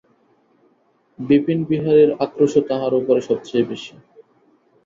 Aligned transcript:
বিপিনবিহারীর 1.19 2.11
আক্রোশও 2.25 2.61
তাহার 2.69 2.93
উপরে 2.93 3.21
সব 3.27 3.37
চেয়ে 3.47 3.69
বেশি। 3.71 3.93